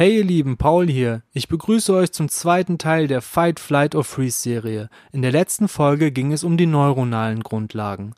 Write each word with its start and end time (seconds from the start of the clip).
Hey 0.00 0.16
ihr 0.16 0.24
Lieben, 0.24 0.56
Paul 0.56 0.88
hier. 0.88 1.20
Ich 1.34 1.48
begrüße 1.48 1.92
euch 1.92 2.10
zum 2.10 2.30
zweiten 2.30 2.78
Teil 2.78 3.06
der 3.06 3.20
Fight, 3.20 3.60
Flight 3.60 3.94
or 3.94 4.02
Freeze 4.02 4.40
Serie. 4.40 4.88
In 5.12 5.20
der 5.20 5.30
letzten 5.30 5.68
Folge 5.68 6.10
ging 6.10 6.32
es 6.32 6.42
um 6.42 6.56
die 6.56 6.64
neuronalen 6.64 7.42
Grundlagen. 7.42 8.14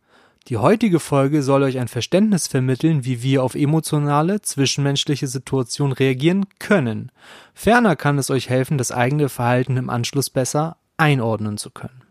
Die 0.46 0.58
heutige 0.58 1.00
Folge 1.00 1.42
soll 1.42 1.64
euch 1.64 1.80
ein 1.80 1.88
Verständnis 1.88 2.46
vermitteln, 2.46 3.04
wie 3.04 3.24
wir 3.24 3.42
auf 3.42 3.56
emotionale, 3.56 4.40
zwischenmenschliche 4.42 5.26
Situationen 5.26 5.92
reagieren 5.92 6.46
können. 6.60 7.10
Ferner 7.52 7.96
kann 7.96 8.16
es 8.16 8.30
euch 8.30 8.48
helfen, 8.48 8.78
das 8.78 8.92
eigene 8.92 9.28
Verhalten 9.28 9.76
im 9.76 9.90
Anschluss 9.90 10.30
besser 10.30 10.76
einordnen 10.98 11.58
zu 11.58 11.70
können. 11.70 12.02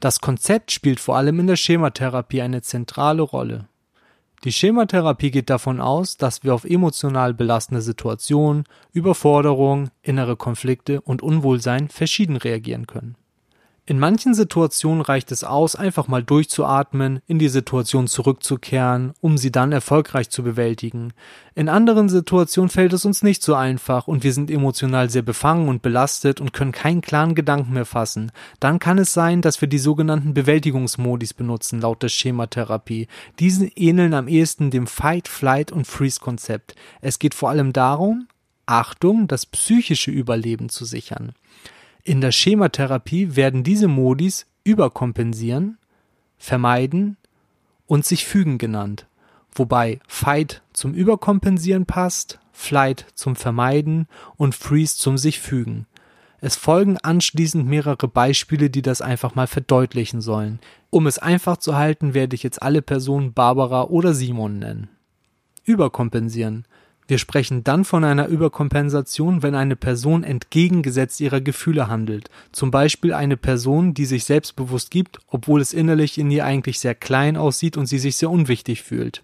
Das 0.00 0.22
Konzept 0.22 0.72
spielt 0.72 0.98
vor 0.98 1.18
allem 1.18 1.40
in 1.40 1.46
der 1.46 1.56
Schematherapie 1.56 2.40
eine 2.40 2.62
zentrale 2.62 3.20
Rolle. 3.20 3.66
Die 4.44 4.52
Schematherapie 4.52 5.30
geht 5.30 5.50
davon 5.50 5.80
aus, 5.80 6.16
dass 6.16 6.42
wir 6.42 6.52
auf 6.52 6.64
emotional 6.64 7.32
belastende 7.32 7.80
Situationen, 7.80 8.64
Überforderung, 8.92 9.90
innere 10.02 10.36
Konflikte 10.36 11.00
und 11.00 11.22
Unwohlsein 11.22 11.88
verschieden 11.88 12.36
reagieren 12.36 12.88
können. 12.88 13.16
In 13.92 13.98
manchen 13.98 14.32
Situationen 14.32 15.02
reicht 15.02 15.32
es 15.32 15.44
aus, 15.44 15.76
einfach 15.76 16.08
mal 16.08 16.22
durchzuatmen, 16.22 17.20
in 17.26 17.38
die 17.38 17.50
Situation 17.50 18.06
zurückzukehren, 18.06 19.12
um 19.20 19.36
sie 19.36 19.52
dann 19.52 19.70
erfolgreich 19.70 20.30
zu 20.30 20.42
bewältigen. 20.42 21.12
In 21.54 21.68
anderen 21.68 22.08
Situationen 22.08 22.70
fällt 22.70 22.94
es 22.94 23.04
uns 23.04 23.22
nicht 23.22 23.42
so 23.42 23.54
einfach 23.54 24.08
und 24.08 24.24
wir 24.24 24.32
sind 24.32 24.50
emotional 24.50 25.10
sehr 25.10 25.20
befangen 25.20 25.68
und 25.68 25.82
belastet 25.82 26.40
und 26.40 26.54
können 26.54 26.72
keinen 26.72 27.02
klaren 27.02 27.34
Gedanken 27.34 27.74
mehr 27.74 27.84
fassen. 27.84 28.32
Dann 28.60 28.78
kann 28.78 28.96
es 28.96 29.12
sein, 29.12 29.42
dass 29.42 29.60
wir 29.60 29.68
die 29.68 29.76
sogenannten 29.76 30.32
Bewältigungsmodis 30.32 31.34
benutzen, 31.34 31.82
laut 31.82 32.02
der 32.02 32.08
Schematherapie. 32.08 33.08
Diese 33.40 33.66
ähneln 33.66 34.14
am 34.14 34.26
ehesten 34.26 34.70
dem 34.70 34.86
Fight, 34.86 35.28
Flight 35.28 35.70
und 35.70 35.86
Freeze 35.86 36.18
Konzept. 36.18 36.76
Es 37.02 37.18
geht 37.18 37.34
vor 37.34 37.50
allem 37.50 37.74
darum, 37.74 38.26
Achtung, 38.64 39.28
das 39.28 39.44
psychische 39.44 40.10
Überleben 40.10 40.70
zu 40.70 40.86
sichern. 40.86 41.34
In 42.04 42.20
der 42.20 42.32
Schematherapie 42.32 43.36
werden 43.36 43.62
diese 43.62 43.86
Modis 43.86 44.46
überkompensieren, 44.64 45.78
vermeiden 46.36 47.16
und 47.86 48.04
sich 48.04 48.24
fügen 48.24 48.58
genannt, 48.58 49.06
wobei 49.54 50.00
Fight 50.08 50.62
zum 50.72 50.94
Überkompensieren 50.94 51.86
passt, 51.86 52.40
Flight 52.52 53.06
zum 53.14 53.36
Vermeiden 53.36 54.08
und 54.36 54.56
Freeze 54.56 54.96
zum 54.96 55.16
sich 55.16 55.38
fügen. 55.38 55.86
Es 56.40 56.56
folgen 56.56 56.98
anschließend 56.98 57.68
mehrere 57.68 58.08
Beispiele, 58.08 58.68
die 58.68 58.82
das 58.82 59.00
einfach 59.00 59.36
mal 59.36 59.46
verdeutlichen 59.46 60.20
sollen. 60.20 60.58
Um 60.90 61.06
es 61.06 61.20
einfach 61.20 61.58
zu 61.58 61.76
halten, 61.76 62.14
werde 62.14 62.34
ich 62.34 62.42
jetzt 62.42 62.60
alle 62.60 62.82
Personen 62.82 63.32
Barbara 63.32 63.84
oder 63.84 64.12
Simon 64.12 64.58
nennen. 64.58 64.88
Überkompensieren 65.64 66.66
wir 67.08 67.18
sprechen 67.18 67.64
dann 67.64 67.84
von 67.84 68.04
einer 68.04 68.28
Überkompensation, 68.28 69.42
wenn 69.42 69.54
eine 69.54 69.76
Person 69.76 70.24
entgegengesetzt 70.24 71.20
ihrer 71.20 71.40
Gefühle 71.40 71.88
handelt, 71.88 72.30
zum 72.52 72.70
Beispiel 72.70 73.12
eine 73.12 73.36
Person, 73.36 73.92
die 73.92 74.04
sich 74.04 74.24
selbstbewusst 74.24 74.90
gibt, 74.90 75.18
obwohl 75.28 75.60
es 75.60 75.72
innerlich 75.72 76.18
in 76.18 76.30
ihr 76.30 76.44
eigentlich 76.44 76.78
sehr 76.78 76.94
klein 76.94 77.36
aussieht 77.36 77.76
und 77.76 77.86
sie 77.86 77.98
sich 77.98 78.16
sehr 78.16 78.30
unwichtig 78.30 78.82
fühlt. 78.82 79.22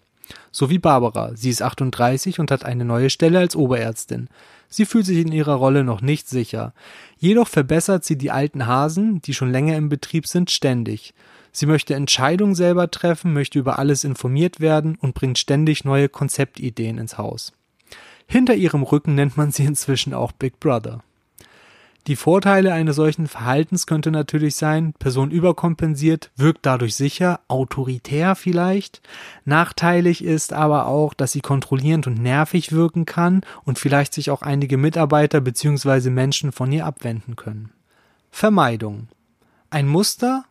So 0.51 0.71
wie 0.71 0.79
Barbara, 0.79 1.33
sie 1.35 1.51
ist 1.51 1.63
38 1.63 2.41
und 2.41 2.51
hat 2.51 2.65
eine 2.65 2.85
neue 2.85 3.11
Stelle 3.11 3.39
als 3.39 3.57
Oberärztin. 3.57 4.29
Sie 4.69 4.85
fühlt 4.85 5.07
sich 5.07 5.19
in 5.19 5.33
ihrer 5.33 5.55
Rolle 5.55 5.85
noch 5.85 6.03
nicht 6.03 6.29
sicher. 6.29 6.75
Jedoch 7.19 7.49
verbessert 7.49 8.05
sie 8.05 8.19
die 8.19 8.31
alten 8.31 8.67
Hasen, 8.67 9.23
die 9.23 9.33
schon 9.33 9.51
länger 9.51 9.77
im 9.77 9.89
Betrieb 9.89 10.27
sind, 10.27 10.51
ständig. 10.51 11.15
Sie 11.53 11.67
möchte 11.67 11.95
Entscheidungen 11.95 12.55
selber 12.55 12.91
treffen, 12.91 13.33
möchte 13.33 13.59
über 13.59 13.79
alles 13.79 14.05
informiert 14.05 14.61
werden 14.61 14.99
und 15.01 15.15
bringt 15.15 15.39
ständig 15.39 15.85
neue 15.85 16.11
Konzeptideen 16.11 16.99
ins 16.99 17.17
Haus. 17.17 17.53
Hinter 18.31 18.55
ihrem 18.55 18.83
Rücken 18.83 19.15
nennt 19.15 19.39
man 19.39 19.53
sie 19.53 19.65
inzwischen 19.65 20.13
auch 20.13 20.33
Big 20.33 20.61
Brother. 20.61 21.03
Die 22.07 22.17
Vorteile 22.17 22.73
eines 22.73 22.97
solchen 22.97 23.27
Verhaltens 23.27 23.87
könnte 23.87 24.11
natürlich 24.11 24.57
sein, 24.57 24.93
Person 24.99 25.31
überkompensiert, 25.31 26.31
wirkt 26.37 26.65
dadurch 26.65 26.95
sicher, 26.95 27.41
autoritär 27.49 28.35
vielleicht. 28.35 29.03
Nachteilig 29.45 30.23
ist 30.23 30.53
aber 30.53 30.87
auch, 30.87 31.13
dass 31.15 31.33
sie 31.33 31.41
kontrollierend 31.41 32.07
und 32.07 32.23
nervig 32.23 32.73
wirken 32.73 33.07
kann 33.07 33.43
und 33.65 33.79
vielleicht 33.79 34.15
sich 34.15 34.31
auch 34.31 34.43
einige 34.43 34.77
Mitarbeiter 34.77 35.41
bzw. 35.41 36.11
Menschen 36.11 36.53
von 36.53 36.71
ihr 36.71 36.87
abwenden 36.87 37.35
können. 37.37 37.73
Vermeidung. 38.31 39.09
Ein 39.71 39.89
Muster, 39.89 40.45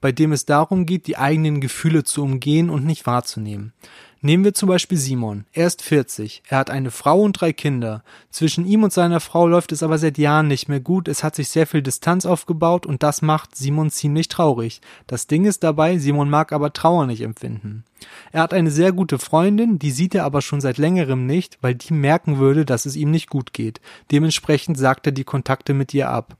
bei 0.00 0.12
dem 0.12 0.32
es 0.32 0.46
darum 0.46 0.86
geht, 0.86 1.06
die 1.06 1.18
eigenen 1.18 1.60
Gefühle 1.60 2.04
zu 2.04 2.22
umgehen 2.22 2.70
und 2.70 2.84
nicht 2.84 3.06
wahrzunehmen. 3.06 3.72
Nehmen 4.22 4.44
wir 4.44 4.52
zum 4.52 4.68
Beispiel 4.68 4.98
Simon. 4.98 5.46
Er 5.54 5.66
ist 5.66 5.80
40. 5.80 6.42
Er 6.46 6.58
hat 6.58 6.68
eine 6.68 6.90
Frau 6.90 7.22
und 7.22 7.40
drei 7.40 7.54
Kinder. 7.54 8.04
Zwischen 8.28 8.66
ihm 8.66 8.82
und 8.82 8.92
seiner 8.92 9.18
Frau 9.18 9.46
läuft 9.46 9.72
es 9.72 9.82
aber 9.82 9.96
seit 9.96 10.18
Jahren 10.18 10.46
nicht 10.46 10.68
mehr 10.68 10.80
gut. 10.80 11.08
Es 11.08 11.24
hat 11.24 11.34
sich 11.34 11.48
sehr 11.48 11.66
viel 11.66 11.80
Distanz 11.80 12.26
aufgebaut 12.26 12.84
und 12.84 13.02
das 13.02 13.22
macht 13.22 13.56
Simon 13.56 13.88
ziemlich 13.90 14.28
traurig. 14.28 14.82
Das 15.06 15.26
Ding 15.26 15.46
ist 15.46 15.64
dabei, 15.64 15.96
Simon 15.96 16.28
mag 16.28 16.52
aber 16.52 16.74
Trauer 16.74 17.06
nicht 17.06 17.22
empfinden. 17.22 17.84
Er 18.30 18.42
hat 18.42 18.52
eine 18.52 18.70
sehr 18.70 18.92
gute 18.92 19.18
Freundin, 19.18 19.78
die 19.78 19.90
sieht 19.90 20.14
er 20.14 20.24
aber 20.24 20.42
schon 20.42 20.60
seit 20.60 20.76
längerem 20.76 21.24
nicht, 21.24 21.56
weil 21.62 21.74
die 21.74 21.94
merken 21.94 22.36
würde, 22.36 22.66
dass 22.66 22.84
es 22.84 22.96
ihm 22.96 23.10
nicht 23.10 23.30
gut 23.30 23.54
geht. 23.54 23.80
Dementsprechend 24.10 24.76
sagt 24.76 25.06
er 25.06 25.12
die 25.12 25.24
Kontakte 25.24 25.72
mit 25.72 25.94
ihr 25.94 26.10
ab. 26.10 26.36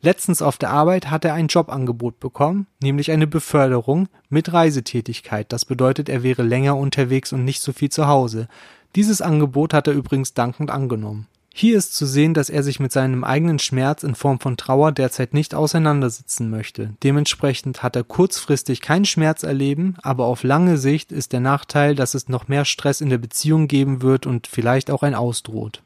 Letztens 0.00 0.42
auf 0.42 0.58
der 0.58 0.70
Arbeit 0.70 1.10
hat 1.10 1.24
er 1.24 1.34
ein 1.34 1.48
Jobangebot 1.48 2.20
bekommen, 2.20 2.68
nämlich 2.80 3.10
eine 3.10 3.26
Beförderung 3.26 4.08
mit 4.28 4.52
Reisetätigkeit. 4.52 5.52
Das 5.52 5.64
bedeutet, 5.64 6.08
er 6.08 6.22
wäre 6.22 6.42
länger 6.42 6.76
unterwegs 6.76 7.32
und 7.32 7.44
nicht 7.44 7.62
so 7.62 7.72
viel 7.72 7.90
zu 7.90 8.06
Hause. 8.06 8.48
Dieses 8.94 9.20
Angebot 9.20 9.74
hat 9.74 9.88
er 9.88 9.94
übrigens 9.94 10.34
dankend 10.34 10.70
angenommen. 10.70 11.26
Hier 11.52 11.76
ist 11.76 11.96
zu 11.96 12.06
sehen, 12.06 12.34
dass 12.34 12.50
er 12.50 12.62
sich 12.62 12.78
mit 12.78 12.92
seinem 12.92 13.24
eigenen 13.24 13.58
Schmerz 13.58 14.04
in 14.04 14.14
Form 14.14 14.38
von 14.38 14.56
Trauer 14.56 14.92
derzeit 14.92 15.34
nicht 15.34 15.56
auseinandersetzen 15.56 16.48
möchte. 16.50 16.94
Dementsprechend 17.02 17.82
hat 17.82 17.96
er 17.96 18.04
kurzfristig 18.04 18.80
keinen 18.80 19.04
Schmerz 19.04 19.42
erleben, 19.42 19.96
aber 20.02 20.26
auf 20.26 20.44
lange 20.44 20.78
Sicht 20.78 21.10
ist 21.10 21.32
der 21.32 21.40
Nachteil, 21.40 21.96
dass 21.96 22.14
es 22.14 22.28
noch 22.28 22.46
mehr 22.46 22.64
Stress 22.64 23.00
in 23.00 23.10
der 23.10 23.18
Beziehung 23.18 23.66
geben 23.66 24.02
wird 24.02 24.24
und 24.24 24.46
vielleicht 24.46 24.92
auch 24.92 25.02
ein 25.02 25.16
Ausdroht. 25.16 25.82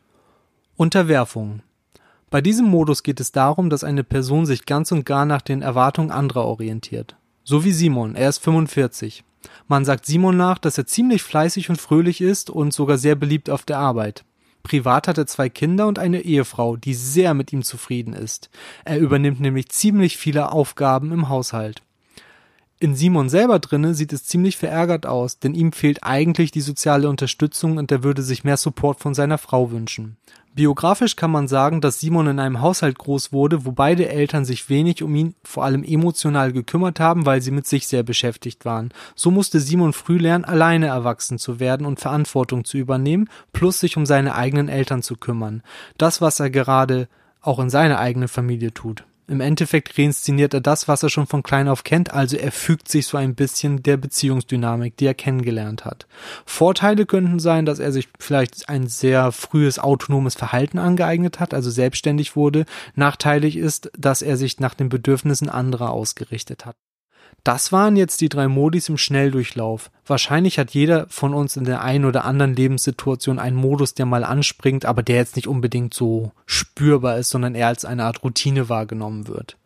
Unterwerfung 0.76 1.62
bei 2.32 2.40
diesem 2.40 2.66
Modus 2.66 3.02
geht 3.02 3.20
es 3.20 3.30
darum, 3.30 3.68
dass 3.68 3.84
eine 3.84 4.04
Person 4.04 4.46
sich 4.46 4.64
ganz 4.64 4.90
und 4.90 5.04
gar 5.04 5.26
nach 5.26 5.42
den 5.42 5.60
Erwartungen 5.60 6.10
anderer 6.10 6.46
orientiert. 6.46 7.14
So 7.44 7.62
wie 7.62 7.72
Simon, 7.72 8.16
er 8.16 8.30
ist 8.30 8.38
45. 8.38 9.22
Man 9.68 9.84
sagt 9.84 10.06
Simon 10.06 10.38
nach, 10.38 10.56
dass 10.56 10.78
er 10.78 10.86
ziemlich 10.86 11.22
fleißig 11.22 11.68
und 11.68 11.78
fröhlich 11.78 12.22
ist 12.22 12.48
und 12.48 12.72
sogar 12.72 12.96
sehr 12.96 13.16
beliebt 13.16 13.50
auf 13.50 13.64
der 13.64 13.78
Arbeit. 13.78 14.24
Privat 14.62 15.08
hat 15.08 15.18
er 15.18 15.26
zwei 15.26 15.50
Kinder 15.50 15.86
und 15.86 15.98
eine 15.98 16.22
Ehefrau, 16.22 16.76
die 16.76 16.94
sehr 16.94 17.34
mit 17.34 17.52
ihm 17.52 17.62
zufrieden 17.62 18.14
ist. 18.14 18.48
Er 18.86 18.98
übernimmt 18.98 19.40
nämlich 19.40 19.68
ziemlich 19.68 20.16
viele 20.16 20.52
Aufgaben 20.52 21.12
im 21.12 21.28
Haushalt. 21.28 21.82
In 22.78 22.96
Simon 22.96 23.28
selber 23.28 23.58
drinne 23.58 23.94
sieht 23.94 24.12
es 24.14 24.24
ziemlich 24.24 24.56
verärgert 24.56 25.04
aus, 25.04 25.38
denn 25.38 25.54
ihm 25.54 25.72
fehlt 25.72 26.02
eigentlich 26.02 26.50
die 26.50 26.62
soziale 26.62 27.10
Unterstützung 27.10 27.76
und 27.76 27.92
er 27.92 28.02
würde 28.02 28.22
sich 28.22 28.42
mehr 28.42 28.56
Support 28.56 29.00
von 29.00 29.12
seiner 29.12 29.38
Frau 29.38 29.70
wünschen. 29.70 30.16
Biografisch 30.54 31.16
kann 31.16 31.30
man 31.30 31.48
sagen, 31.48 31.80
dass 31.80 32.00
Simon 32.00 32.26
in 32.26 32.38
einem 32.38 32.60
Haushalt 32.60 32.98
groß 32.98 33.32
wurde, 33.32 33.64
wo 33.64 33.72
beide 33.72 34.10
Eltern 34.10 34.44
sich 34.44 34.68
wenig 34.68 35.02
um 35.02 35.14
ihn 35.14 35.34
vor 35.42 35.64
allem 35.64 35.82
emotional 35.82 36.52
gekümmert 36.52 37.00
haben, 37.00 37.24
weil 37.24 37.40
sie 37.40 37.50
mit 37.50 37.66
sich 37.66 37.86
sehr 37.86 38.02
beschäftigt 38.02 38.66
waren. 38.66 38.92
So 39.14 39.30
musste 39.30 39.60
Simon 39.60 39.94
früh 39.94 40.18
lernen, 40.18 40.44
alleine 40.44 40.88
erwachsen 40.88 41.38
zu 41.38 41.58
werden 41.58 41.86
und 41.86 42.00
Verantwortung 42.00 42.66
zu 42.66 42.76
übernehmen, 42.76 43.30
plus 43.54 43.80
sich 43.80 43.96
um 43.96 44.04
seine 44.04 44.34
eigenen 44.34 44.68
Eltern 44.68 45.02
zu 45.02 45.16
kümmern. 45.16 45.62
Das, 45.96 46.20
was 46.20 46.38
er 46.38 46.50
gerade 46.50 47.08
auch 47.40 47.58
in 47.58 47.70
seiner 47.70 47.98
eigenen 47.98 48.28
Familie 48.28 48.74
tut. 48.74 49.04
Im 49.28 49.40
Endeffekt 49.40 49.98
reinszeniert 49.98 50.52
er 50.52 50.60
das, 50.60 50.88
was 50.88 51.02
er 51.02 51.08
schon 51.08 51.26
von 51.26 51.42
klein 51.42 51.68
auf 51.68 51.84
kennt, 51.84 52.12
also 52.12 52.36
er 52.36 52.50
fügt 52.50 52.88
sich 52.88 53.06
so 53.06 53.16
ein 53.16 53.34
bisschen 53.34 53.82
der 53.82 53.96
Beziehungsdynamik, 53.96 54.96
die 54.96 55.06
er 55.06 55.14
kennengelernt 55.14 55.84
hat. 55.84 56.06
Vorteile 56.44 57.06
könnten 57.06 57.38
sein, 57.38 57.64
dass 57.64 57.78
er 57.78 57.92
sich 57.92 58.08
vielleicht 58.18 58.68
ein 58.68 58.88
sehr 58.88 59.30
frühes 59.30 59.78
autonomes 59.78 60.34
Verhalten 60.34 60.78
angeeignet 60.78 61.40
hat, 61.40 61.54
also 61.54 61.70
selbstständig 61.70 62.34
wurde. 62.34 62.64
Nachteilig 62.94 63.56
ist, 63.56 63.90
dass 63.96 64.22
er 64.22 64.36
sich 64.36 64.58
nach 64.60 64.74
den 64.74 64.88
Bedürfnissen 64.88 65.48
anderer 65.48 65.90
ausgerichtet 65.90 66.66
hat. 66.66 66.76
Das 67.44 67.72
waren 67.72 67.96
jetzt 67.96 68.20
die 68.20 68.28
drei 68.28 68.46
Modis 68.46 68.88
im 68.88 68.96
Schnelldurchlauf. 68.96 69.90
Wahrscheinlich 70.06 70.58
hat 70.58 70.70
jeder 70.72 71.06
von 71.08 71.34
uns 71.34 71.56
in 71.56 71.64
der 71.64 71.82
einen 71.82 72.04
oder 72.04 72.24
anderen 72.24 72.54
Lebenssituation 72.54 73.40
einen 73.40 73.56
Modus, 73.56 73.94
der 73.94 74.06
mal 74.06 74.22
anspringt, 74.22 74.84
aber 74.84 75.02
der 75.02 75.16
jetzt 75.16 75.34
nicht 75.34 75.48
unbedingt 75.48 75.92
so 75.92 76.30
spürbar 76.46 77.18
ist, 77.18 77.30
sondern 77.30 77.56
eher 77.56 77.66
als 77.66 77.84
eine 77.84 78.04
Art 78.04 78.22
Routine 78.22 78.68
wahrgenommen 78.68 79.26
wird. 79.26 79.56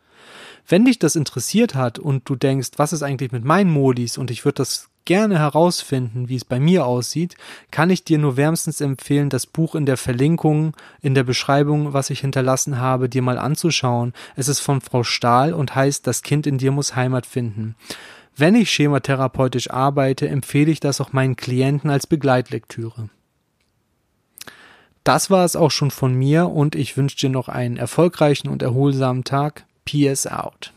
Wenn 0.66 0.86
dich 0.86 0.98
das 0.98 1.16
interessiert 1.16 1.74
hat 1.74 1.98
und 1.98 2.28
du 2.28 2.34
denkst, 2.34 2.70
was 2.76 2.94
ist 2.94 3.02
eigentlich 3.02 3.30
mit 3.30 3.44
meinen 3.44 3.70
Modis 3.70 4.16
und 4.16 4.30
ich 4.30 4.44
würde 4.44 4.56
das 4.56 4.88
gerne 5.06 5.38
herausfinden, 5.38 6.28
wie 6.28 6.36
es 6.36 6.44
bei 6.44 6.60
mir 6.60 6.84
aussieht, 6.84 7.36
kann 7.70 7.88
ich 7.88 8.04
dir 8.04 8.18
nur 8.18 8.36
wärmstens 8.36 8.82
empfehlen, 8.82 9.30
das 9.30 9.46
Buch 9.46 9.74
in 9.74 9.86
der 9.86 9.96
Verlinkung, 9.96 10.74
in 11.00 11.14
der 11.14 11.24
Beschreibung, 11.24 11.94
was 11.94 12.10
ich 12.10 12.20
hinterlassen 12.20 12.78
habe, 12.78 13.08
dir 13.08 13.22
mal 13.22 13.38
anzuschauen. 13.38 14.12
Es 14.34 14.48
ist 14.48 14.60
von 14.60 14.82
Frau 14.82 15.02
Stahl 15.02 15.54
und 15.54 15.74
heißt 15.74 16.06
Das 16.06 16.22
Kind 16.22 16.46
in 16.46 16.58
dir 16.58 16.72
muss 16.72 16.94
Heimat 16.94 17.24
finden. 17.24 17.74
Wenn 18.36 18.54
ich 18.54 18.70
schematherapeutisch 18.70 19.70
arbeite, 19.70 20.28
empfehle 20.28 20.70
ich 20.70 20.80
das 20.80 21.00
auch 21.00 21.14
meinen 21.14 21.36
Klienten 21.36 21.88
als 21.88 22.06
Begleitlektüre. 22.06 23.08
Das 25.04 25.30
war 25.30 25.44
es 25.44 25.56
auch 25.56 25.70
schon 25.70 25.90
von 25.90 26.14
mir 26.14 26.50
und 26.50 26.74
ich 26.74 26.96
wünsche 26.96 27.16
dir 27.16 27.30
noch 27.30 27.48
einen 27.48 27.78
erfolgreichen 27.78 28.48
und 28.48 28.60
erholsamen 28.60 29.24
Tag. 29.24 29.64
PS 29.86 30.26
out. 30.26 30.72